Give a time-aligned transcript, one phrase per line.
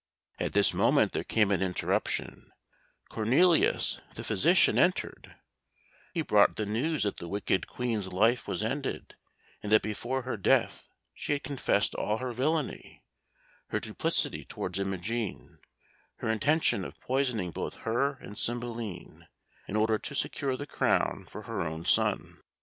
[0.39, 2.51] At this moment there came an interruption,
[3.07, 5.35] Cornelius, the physician, entered;
[6.11, 9.13] he brought the news that the wicked Queen's life was ended,
[9.61, 13.03] and that before her death she had confessed all her villainy
[13.67, 15.59] her duplicity towards Imogen, and
[16.15, 19.27] her intention of poisoning both her and Cymbeline,
[19.67, 22.41] in order to secure the crown for her own son.